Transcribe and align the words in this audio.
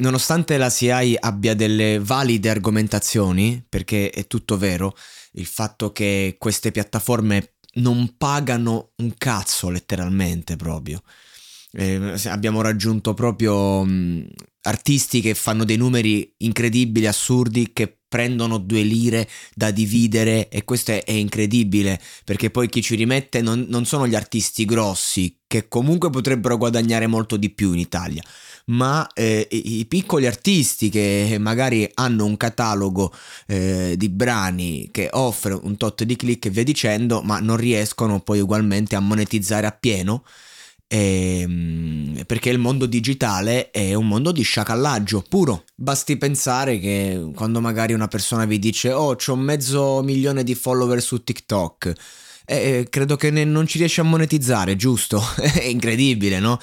nonostante 0.00 0.56
la 0.56 0.68
CI 0.68 1.16
abbia 1.18 1.54
delle 1.54 1.98
valide 2.00 2.50
argomentazioni, 2.50 3.64
perché 3.66 4.10
è 4.10 4.26
tutto 4.26 4.58
vero, 4.58 4.94
il 5.32 5.46
fatto 5.46 5.92
che 5.92 6.36
queste 6.38 6.72
piattaforme 6.72 7.54
non 7.74 8.14
pagano 8.16 8.90
un 8.96 9.14
cazzo 9.16 9.70
letteralmente 9.70 10.56
proprio. 10.56 11.02
Eh, 11.72 12.14
abbiamo 12.24 12.62
raggiunto 12.62 13.14
proprio 13.14 13.84
mh, 13.84 14.26
artisti 14.62 15.20
che 15.20 15.34
fanno 15.34 15.64
dei 15.64 15.76
numeri 15.76 16.34
incredibili, 16.38 17.06
assurdi, 17.06 17.72
che 17.72 18.00
prendono 18.10 18.58
due 18.58 18.82
lire 18.82 19.28
da 19.54 19.70
dividere 19.70 20.48
e 20.48 20.64
questo 20.64 20.90
è, 20.90 21.04
è 21.04 21.12
incredibile 21.12 22.00
perché 22.24 22.50
poi 22.50 22.68
chi 22.68 22.82
ci 22.82 22.96
rimette 22.96 23.40
non, 23.40 23.66
non 23.68 23.86
sono 23.86 24.08
gli 24.08 24.16
artisti 24.16 24.64
grossi 24.64 25.38
che 25.46 25.68
comunque 25.68 26.10
potrebbero 26.10 26.56
guadagnare 26.56 27.06
molto 27.06 27.36
di 27.36 27.50
più 27.50 27.72
in 27.72 27.78
Italia 27.78 28.20
ma 28.70 29.08
eh, 29.14 29.46
i, 29.50 29.84
piccoli 29.86 30.26
artisti 30.26 30.88
che 30.88 31.36
magari 31.38 31.88
hanno 31.94 32.24
un 32.24 32.36
catalogo 32.36 33.12
eh, 33.46 33.94
di 33.96 34.08
brani 34.08 34.88
che 34.90 35.08
offre 35.12 35.58
un 35.60 35.76
tot 35.76 36.04
di 36.04 36.16
click 36.16 36.46
e 36.46 36.50
via 36.50 36.64
dicendo, 36.64 37.20
ma 37.22 37.38
non 37.40 37.56
riescono 37.56 38.20
poi 38.20 38.40
ugualmente 38.40 38.96
a 38.96 39.00
monetizzare 39.00 39.66
appieno. 39.66 40.24
Ehm, 40.92 42.24
perché 42.26 42.50
il 42.50 42.58
mondo 42.58 42.86
digitale 42.86 43.70
è 43.70 43.94
un 43.94 44.08
mondo 44.08 44.32
di 44.32 44.42
sciacallaggio 44.42 45.24
puro. 45.28 45.64
Basti 45.76 46.16
pensare 46.16 46.80
che 46.80 47.30
quando 47.34 47.60
magari 47.60 47.92
una 47.92 48.08
persona 48.08 48.44
vi 48.44 48.58
dice: 48.58 48.92
Oh, 48.92 49.16
ho 49.24 49.36
mezzo 49.36 50.02
milione 50.02 50.42
di 50.42 50.54
follower 50.54 51.00
su 51.00 51.22
TikTok. 51.22 51.92
Eh, 52.44 52.88
credo 52.90 53.14
che 53.14 53.30
non 53.30 53.66
ci 53.68 53.78
riesce 53.78 54.00
a 54.00 54.04
monetizzare, 54.04 54.74
giusto? 54.74 55.22
è 55.38 55.64
incredibile, 55.66 56.40
no? 56.40 56.58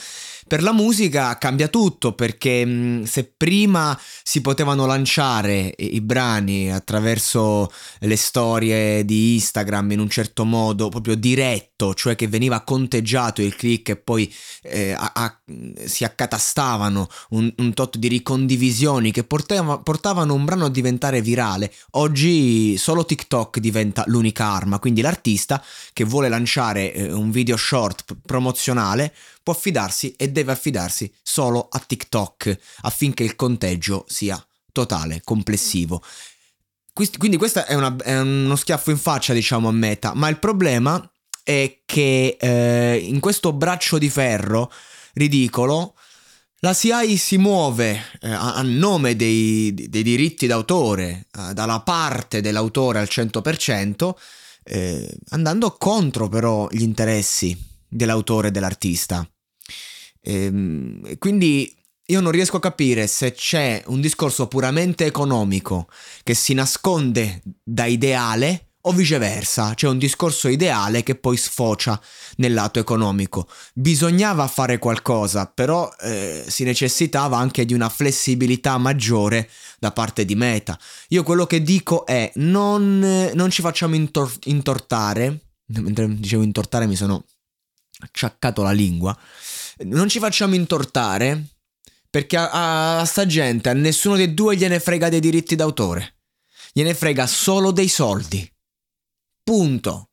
Per 0.47 0.63
la 0.63 0.71
musica 0.71 1.37
cambia 1.37 1.67
tutto 1.67 2.13
perché 2.13 2.65
mm, 2.65 3.03
se 3.03 3.29
prima 3.35 3.99
si 4.23 4.39
potevano 4.39 4.85
lanciare 4.85 5.73
i 5.77 5.99
brani 5.99 6.71
attraverso 6.71 7.69
le 7.99 8.15
storie 8.15 9.03
di 9.03 9.33
Instagram 9.33 9.91
in 9.91 9.99
un 9.99 10.09
certo 10.09 10.45
modo 10.45 10.87
proprio 10.87 11.15
diretto, 11.15 11.93
cioè 11.93 12.15
che 12.15 12.29
veniva 12.29 12.61
conteggiato 12.61 13.41
il 13.41 13.57
click 13.57 13.89
e 13.89 13.95
poi 13.97 14.33
eh, 14.63 14.93
a, 14.93 15.11
a, 15.13 15.37
si 15.85 16.05
accatastavano 16.05 17.09
un, 17.31 17.53
un, 17.57 17.73
tot 17.73 17.97
di 17.97 18.07
ricondivisioni 18.07 19.11
che 19.11 19.25
portava, 19.25 19.79
portavano 19.79 20.33
un 20.33 20.45
brano 20.45 20.65
a 20.65 20.69
diventare 20.69 21.21
virale, 21.21 21.73
oggi 21.91 22.77
solo 22.77 23.05
TikTok 23.05 23.59
diventa 23.59 24.05
l'unica 24.07 24.45
arma, 24.45 24.79
quindi 24.79 25.01
l'artista 25.01 25.61
che 25.91 26.05
vuole 26.05 26.29
lanciare 26.29 26.93
eh, 26.93 27.11
un 27.11 27.31
video 27.31 27.57
short 27.57 28.05
promozionale 28.25 29.13
può 29.47 29.53
affidarsi 29.53 30.13
e 30.17 30.29
deve 30.29 30.51
affidarsi 30.51 31.09
solo 31.23 31.69
a 31.71 31.79
TikTok 31.79 32.57
affinché 32.81 33.23
il 33.23 33.37
conteggio 33.37 34.03
sia 34.09 34.45
totale, 34.73 35.21
complessivo. 35.23 36.03
Quindi 36.91 37.37
questo 37.37 37.65
è, 37.65 37.73
è 37.73 38.19
uno 38.19 38.55
schiaffo 38.57 38.91
in 38.91 38.97
faccia, 38.97 39.31
diciamo, 39.31 39.69
a 39.69 39.71
Meta, 39.71 40.13
ma 40.15 40.27
il 40.27 40.37
problema 40.37 41.09
è 41.43 41.79
che 41.85 42.35
eh, 42.37 42.97
in 43.01 43.21
questo 43.21 43.53
braccio 43.53 43.97
di 43.97 44.09
ferro 44.09 44.69
ridicolo 45.13 45.95
la 46.59 46.73
CI 46.73 47.15
si 47.15 47.37
muove 47.37 48.03
eh, 48.19 48.29
a 48.29 48.61
nome 48.63 49.15
dei, 49.15 49.73
dei 49.73 50.03
diritti 50.03 50.45
d'autore, 50.45 51.27
eh, 51.31 51.53
dalla 51.53 51.79
parte 51.79 52.41
dell'autore 52.41 52.99
al 52.99 53.07
100%, 53.09 54.13
eh, 54.63 55.17
andando 55.29 55.71
contro 55.77 56.27
però 56.27 56.67
gli 56.69 56.81
interessi 56.81 57.57
dell'autore 57.87 58.49
e 58.49 58.51
dell'artista. 58.51 59.25
Ehm, 60.27 61.17
quindi 61.17 61.73
io 62.09 62.21
non 62.21 62.31
riesco 62.31 62.57
a 62.57 62.61
capire 62.61 63.07
se 63.07 63.31
c'è 63.31 63.81
un 63.87 64.01
discorso 64.01 64.47
puramente 64.47 65.05
economico 65.05 65.87
che 66.23 66.33
si 66.33 66.53
nasconde 66.53 67.41
da 67.63 67.85
ideale 67.85 68.63
o 68.81 68.93
viceversa, 68.93 69.73
c'è 69.73 69.87
un 69.87 69.97
discorso 69.97 70.47
ideale 70.47 71.03
che 71.03 71.15
poi 71.15 71.35
sfocia 71.35 71.99
nel 72.37 72.53
lato 72.53 72.79
economico. 72.79 73.49
Bisognava 73.73 74.47
fare 74.47 74.77
qualcosa, 74.77 75.45
però 75.45 75.89
eh, 75.99 76.45
si 76.47 76.63
necessitava 76.63 77.37
anche 77.37 77.65
di 77.65 77.73
una 77.73 77.89
flessibilità 77.89 78.77
maggiore 78.77 79.49
da 79.77 79.91
parte 79.91 80.23
di 80.23 80.35
Meta. 80.35 80.79
Io 81.09 81.23
quello 81.23 81.45
che 81.45 81.61
dico 81.61 82.05
è 82.05 82.31
non, 82.35 83.31
non 83.33 83.49
ci 83.49 83.61
facciamo 83.61 83.95
intor- 83.95 84.39
intortare, 84.45 85.37
mentre 85.65 86.07
dicevo 86.17 86.43
intortare 86.43 86.87
mi 86.87 86.95
sono 86.95 87.25
acciaccato 87.99 88.61
la 88.61 88.71
lingua, 88.71 89.17
non 89.79 90.09
ci 90.09 90.19
facciamo 90.19 90.55
intortare 90.55 91.43
perché 92.09 92.37
a, 92.37 92.99
a, 92.99 93.05
sta 93.05 93.25
gente, 93.25 93.69
a 93.69 93.73
nessuno 93.73 94.15
dei 94.15 94.33
due 94.33 94.55
gliene 94.55 94.79
frega 94.79 95.09
dei 95.09 95.19
diritti 95.19 95.55
d'autore. 95.55 96.15
Gliene 96.73 96.93
frega 96.93 97.27
solo 97.27 97.71
dei 97.71 97.87
soldi. 97.87 98.49
Punto. 99.43 100.09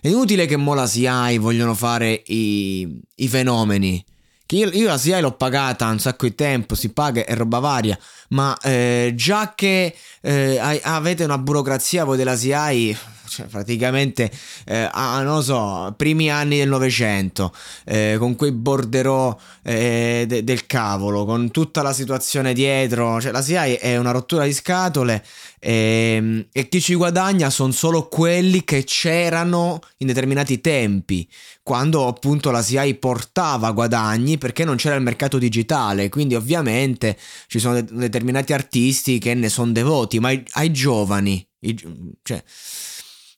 È 0.00 0.08
inutile 0.08 0.46
che 0.46 0.56
mo 0.56 0.74
la 0.74 0.86
SIAI 0.86 1.38
vogliono 1.38 1.74
fare 1.74 2.22
i, 2.26 3.00
i 3.16 3.28
fenomeni. 3.28 4.04
Che 4.46 4.56
io, 4.56 4.70
io, 4.70 4.86
la 4.86 4.96
SIAI 4.96 5.20
l'ho 5.20 5.36
pagata 5.36 5.88
un 5.88 5.98
sacco 5.98 6.26
di 6.26 6.34
tempo, 6.34 6.74
si 6.74 6.92
paga 6.92 7.24
e 7.24 7.34
roba 7.34 7.58
varia, 7.58 7.98
ma 8.30 8.56
eh, 8.58 9.12
già 9.14 9.52
che 9.54 9.94
eh, 10.22 10.58
avete 10.82 11.24
una 11.24 11.36
burocrazia 11.38 12.04
voi 12.04 12.16
della 12.16 12.36
SIAI 12.36 12.96
cioè 13.28 13.46
praticamente 13.46 14.30
eh, 14.66 14.88
a, 14.90 15.22
non 15.22 15.42
so, 15.42 15.94
primi 15.96 16.30
anni 16.30 16.58
del 16.58 16.68
Novecento, 16.68 17.54
eh, 17.84 18.16
con 18.18 18.34
quei 18.36 18.52
borderò 18.52 19.36
eh, 19.62 20.24
de, 20.26 20.44
del 20.44 20.66
cavolo, 20.66 21.24
con 21.24 21.50
tutta 21.50 21.82
la 21.82 21.92
situazione 21.92 22.52
dietro, 22.52 23.20
cioè 23.20 23.32
la 23.32 23.42
SIAI 23.42 23.74
è 23.74 23.96
una 23.96 24.10
rottura 24.10 24.44
di 24.44 24.52
scatole 24.52 25.24
e, 25.60 26.14
ehm, 26.16 26.46
e 26.52 26.68
chi 26.68 26.80
ci 26.80 26.94
guadagna 26.94 27.50
sono 27.50 27.72
solo 27.72 28.08
quelli 28.08 28.64
che 28.64 28.84
c'erano 28.84 29.80
in 29.98 30.06
determinati 30.06 30.60
tempi, 30.60 31.28
quando 31.62 32.06
appunto 32.06 32.50
la 32.50 32.62
SIAI 32.62 32.94
portava 32.94 33.72
guadagni 33.72 34.38
perché 34.38 34.64
non 34.64 34.76
c'era 34.76 34.94
il 34.94 35.02
mercato 35.02 35.38
digitale, 35.38 36.08
quindi 36.08 36.34
ovviamente 36.34 37.16
ci 37.46 37.58
sono 37.58 37.74
de- 37.74 37.86
determinati 37.90 38.52
artisti 38.52 39.18
che 39.18 39.34
ne 39.34 39.48
sono 39.48 39.72
devoti, 39.72 40.18
ma 40.20 40.28
ai, 40.28 40.42
ai 40.52 40.70
giovani, 40.72 41.46
i, 41.60 41.76
cioè 42.22 42.42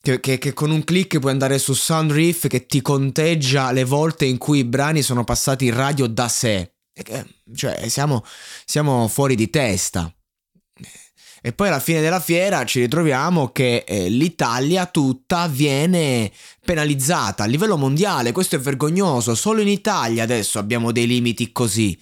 che, 0.01 0.19
che, 0.19 0.37
che, 0.39 0.53
con 0.53 0.71
un 0.71 0.83
click 0.83 1.19
puoi 1.19 1.31
andare 1.31 1.59
su 1.59 1.73
Soundreef 1.73 2.47
che 2.47 2.65
ti 2.65 2.81
conteggia 2.81 3.71
le 3.71 3.83
volte 3.83 4.25
in 4.25 4.37
cui 4.37 4.59
i 4.59 4.65
brani 4.65 5.01
sono 5.01 5.23
passati 5.23 5.65
in 5.65 5.75
radio 5.75 6.07
da 6.07 6.27
sé. 6.27 6.73
Cioè, 7.53 7.87
siamo, 7.87 8.25
siamo 8.65 9.07
fuori 9.07 9.35
di 9.35 9.49
testa. 9.49 10.13
E 11.43 11.53
poi 11.53 11.69
alla 11.69 11.79
fine 11.79 12.01
della 12.01 12.19
fiera 12.19 12.63
ci 12.65 12.81
ritroviamo 12.81 13.51
che 13.51 13.83
eh, 13.87 14.09
l'Italia 14.09 14.85
tutta 14.85 15.47
viene 15.47 16.31
penalizzata 16.63 17.43
a 17.43 17.47
livello 17.47 17.77
mondiale. 17.77 18.31
Questo 18.31 18.55
è 18.55 18.59
vergognoso. 18.59 19.33
Solo 19.33 19.61
in 19.61 19.67
Italia 19.67 20.21
adesso 20.21 20.59
abbiamo 20.59 20.91
dei 20.91 21.07
limiti 21.07 21.51
così. 21.51 21.99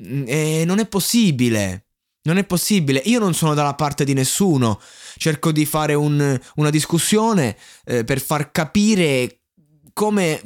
Mm, 0.00 0.24
e 0.26 0.64
non 0.66 0.80
è 0.80 0.86
possibile. 0.86 1.83
Non 2.24 2.38
è 2.38 2.44
possibile. 2.44 3.02
Io 3.04 3.18
non 3.18 3.34
sono 3.34 3.54
dalla 3.54 3.74
parte 3.74 4.04
di 4.04 4.14
nessuno. 4.14 4.80
Cerco 5.16 5.52
di 5.52 5.66
fare 5.66 5.94
un, 5.94 6.38
una 6.56 6.70
discussione 6.70 7.56
eh, 7.84 8.04
per 8.04 8.20
far 8.20 8.50
capire 8.50 9.40
come 9.92 10.40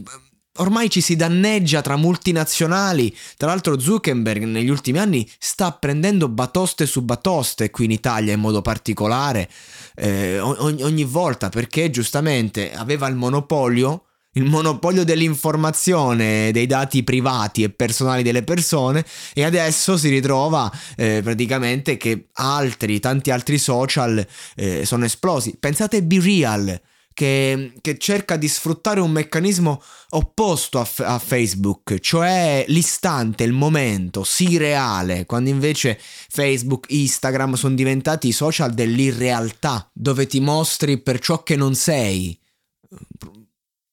ormai 0.58 0.90
ci 0.90 1.00
si 1.00 1.16
danneggia 1.16 1.80
tra 1.80 1.96
multinazionali. 1.96 3.16
Tra 3.36 3.48
l'altro 3.48 3.78
Zuckerberg 3.78 4.44
negli 4.44 4.68
ultimi 4.68 4.98
anni 4.98 5.28
sta 5.38 5.72
prendendo 5.72 6.28
batoste 6.28 6.84
su 6.84 7.02
batoste 7.02 7.70
qui 7.70 7.84
in 7.84 7.92
Italia 7.92 8.32
in 8.32 8.40
modo 8.40 8.60
particolare 8.60 9.48
eh, 9.94 10.38
ogni, 10.40 10.82
ogni 10.82 11.04
volta 11.04 11.48
perché 11.48 11.90
giustamente 11.90 12.72
aveva 12.72 13.06
il 13.06 13.14
monopolio 13.14 14.07
il 14.38 14.44
monopolio 14.44 15.04
dell'informazione, 15.04 16.50
dei 16.52 16.66
dati 16.66 17.02
privati 17.02 17.64
e 17.64 17.70
personali 17.70 18.22
delle 18.22 18.44
persone 18.44 19.04
e 19.34 19.44
adesso 19.44 19.96
si 19.96 20.08
ritrova 20.08 20.70
eh, 20.96 21.20
praticamente 21.22 21.96
che 21.96 22.28
altri, 22.34 23.00
tanti 23.00 23.30
altri 23.30 23.58
social 23.58 24.24
eh, 24.56 24.84
sono 24.86 25.04
esplosi. 25.04 25.56
Pensate 25.58 25.98
a 25.98 26.02
Be 26.02 26.20
Real, 26.20 26.80
che, 27.12 27.72
che, 27.80 27.98
cerca 27.98 28.36
di 28.36 28.46
sfruttare 28.46 29.00
un 29.00 29.10
meccanismo 29.10 29.82
opposto 30.10 30.78
a, 30.78 30.84
f- 30.84 31.00
a, 31.04 31.18
Facebook, 31.18 31.98
cioè 31.98 32.64
l'istante, 32.68 33.42
il 33.42 33.52
momento, 33.52 34.22
sì 34.22 34.56
reale, 34.56 35.26
quando 35.26 35.50
invece 35.50 35.98
Facebook, 35.98 36.86
Instagram 36.90 37.54
sono 37.54 37.74
diventati 37.74 38.28
i 38.28 38.32
social 38.32 38.72
dell'irrealtà, 38.72 39.90
dove 39.92 40.28
ti 40.28 40.38
mostri 40.38 40.98
per 40.98 41.18
ciò 41.18 41.42
che 41.42 41.56
non 41.56 41.74
sei. 41.74 42.38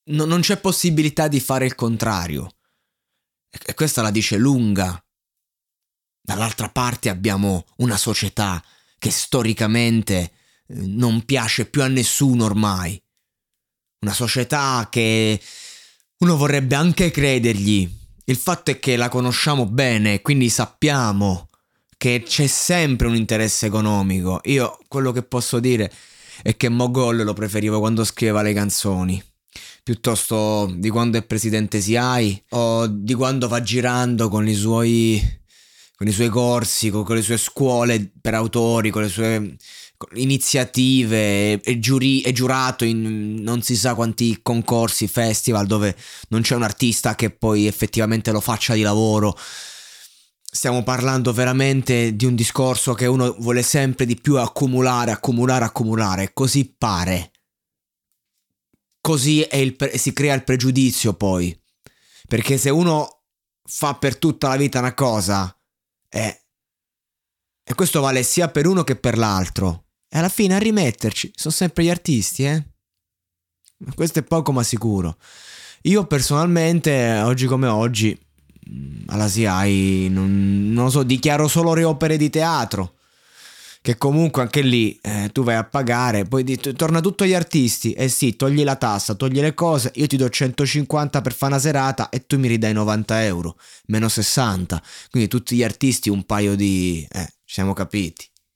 No, 0.07 0.25
non 0.25 0.41
c'è 0.41 0.57
possibilità 0.57 1.27
di 1.27 1.39
fare 1.39 1.65
il 1.65 1.75
contrario. 1.75 2.51
E 3.49 3.73
questa 3.73 4.01
la 4.01 4.11
dice 4.11 4.37
lunga. 4.37 5.03
Dall'altra 6.21 6.69
parte 6.69 7.09
abbiamo 7.09 7.65
una 7.77 7.97
società 7.97 8.63
che 8.97 9.11
storicamente 9.11 10.15
eh, 10.15 10.31
non 10.67 11.23
piace 11.25 11.65
più 11.65 11.81
a 11.81 11.87
nessuno 11.87 12.45
ormai 12.45 13.01
una 14.05 14.13
società 14.13 14.87
che 14.89 15.41
uno 16.19 16.37
vorrebbe 16.37 16.75
anche 16.75 17.09
credergli. 17.09 17.89
Il 18.25 18.37
fatto 18.37 18.71
è 18.71 18.79
che 18.79 18.95
la 18.95 19.09
conosciamo 19.09 19.65
bene, 19.65 20.21
quindi 20.21 20.49
sappiamo 20.49 21.49
che 21.97 22.23
c'è 22.23 22.45
sempre 22.47 23.07
un 23.07 23.15
interesse 23.15 23.65
economico. 23.65 24.41
Io 24.45 24.77
quello 24.87 25.11
che 25.11 25.23
posso 25.23 25.59
dire 25.59 25.91
è 26.43 26.55
che 26.55 26.69
Mogol 26.69 27.23
lo 27.23 27.33
preferivo 27.33 27.79
quando 27.79 28.03
scriveva 28.03 28.43
le 28.43 28.53
canzoni. 28.53 29.23
Piuttosto 29.85 30.73
di 30.75 30.89
quando 30.89 31.19
è 31.19 31.23
presidente 31.23 31.79
SIAI 31.79 32.45
o 32.49 32.87
di 32.87 33.13
quando 33.13 33.47
va 33.47 33.61
girando 33.61 34.29
con 34.29 34.47
i 34.47 34.55
suoi, 34.55 35.21
con 35.95 36.07
i 36.07 36.11
suoi 36.11 36.29
corsi, 36.29 36.89
con, 36.89 37.03
con 37.03 37.15
le 37.15 37.21
sue 37.21 37.37
scuole 37.37 38.11
per 38.19 38.33
autori, 38.33 38.89
con 38.89 39.03
le 39.03 39.09
sue 39.09 39.55
iniziative 40.15 41.61
e, 41.61 41.79
giuri, 41.79 42.21
e 42.21 42.31
giurato 42.31 42.83
in 42.83 43.43
non 43.43 43.61
si 43.61 43.75
sa 43.75 43.93
quanti 43.93 44.39
concorsi, 44.41 45.07
festival 45.07 45.67
dove 45.67 45.95
non 46.29 46.41
c'è 46.41 46.55
un 46.55 46.63
artista 46.63 47.13
che 47.13 47.29
poi 47.29 47.67
effettivamente 47.67 48.31
lo 48.31 48.41
faccia 48.41 48.73
di 48.73 48.81
lavoro. 48.81 49.37
Stiamo 50.41 50.81
parlando 50.81 51.31
veramente 51.31 52.15
di 52.15 52.25
un 52.25 52.33
discorso 52.33 52.95
che 52.95 53.05
uno 53.05 53.35
vuole 53.37 53.61
sempre 53.61 54.07
di 54.07 54.15
più 54.19 54.37
accumulare, 54.39 55.11
accumulare, 55.11 55.63
accumulare. 55.63 56.31
Così 56.33 56.73
pare. 56.75 57.29
Così 59.05 59.47
il, 59.51 59.75
si 59.97 60.13
crea 60.13 60.33
il 60.33 60.43
pregiudizio 60.43 61.13
poi. 61.13 61.55
Perché 62.27 62.57
se 62.57 62.71
uno 62.71 63.21
fa 63.63 63.93
per 63.93 64.17
tutta 64.17 64.47
la 64.47 64.55
vita 64.55 64.79
una 64.79 64.95
cosa, 64.95 65.55
eh, 66.09 66.41
e 67.63 67.73
questo 67.75 68.01
vale 68.01 68.23
sia 68.23 68.49
per 68.49 68.65
uno 68.65 68.83
che 68.83 68.95
per 68.95 69.19
l'altro. 69.19 69.89
E 70.09 70.17
alla 70.17 70.27
fine 70.27 70.55
a 70.55 70.57
rimetterci 70.57 71.31
sono 71.35 71.53
sempre 71.53 71.83
gli 71.83 71.89
artisti, 71.91 72.45
eh? 72.45 72.65
Questo 73.93 74.17
è 74.17 74.23
poco 74.23 74.51
ma 74.51 74.63
sicuro. 74.63 75.17
Io 75.83 76.07
personalmente, 76.07 77.19
oggi 77.19 77.45
come 77.45 77.67
oggi, 77.67 78.19
mm, 78.67 79.03
alla 79.05 79.27
SIAI, 79.27 80.07
non, 80.09 80.71
non 80.73 80.85
lo 80.85 80.89
so, 80.89 81.03
dichiaro 81.03 81.47
solo 81.47 81.75
le 81.75 81.83
opere 81.83 82.17
di 82.17 82.31
teatro. 82.31 82.94
Che 83.85 83.99
comunque 83.99 84.41
anche 84.41 84.61
lì 84.61 84.97
eh, 84.99 85.29
tu 85.31 85.43
vai 85.43 85.57
a 85.57 85.63
pagare, 85.63 86.23
poi 86.23 86.43
di, 86.43 86.57
torna 86.57 87.01
tutto 87.01 87.23
agli 87.23 87.35
artisti. 87.35 87.93
Eh 87.93 88.09
sì, 88.09 88.35
togli 88.35 88.63
la 88.63 88.77
tassa, 88.77 89.13
togli 89.13 89.39
le 89.39 89.53
cose, 89.53 89.91
io 89.93 90.07
ti 90.07 90.17
do 90.17 90.27
150 90.27 91.21
per 91.21 91.35
fare 91.35 91.51
una 91.51 91.61
serata 91.61 92.09
e 92.09 92.25
tu 92.25 92.39
mi 92.39 92.47
ridai 92.47 92.73
90 92.73 93.23
euro, 93.25 93.59
meno 93.85 94.09
60. 94.09 94.81
Quindi 95.11 95.29
tutti 95.29 95.55
gli 95.55 95.63
artisti 95.63 96.09
un 96.09 96.23
paio 96.23 96.55
di... 96.55 97.07
Eh, 97.11 97.27
ci 97.45 97.53
siamo 97.53 97.73
capiti. 97.73 98.27